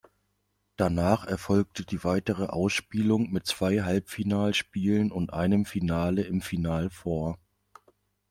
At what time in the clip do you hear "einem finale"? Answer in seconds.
5.31-6.23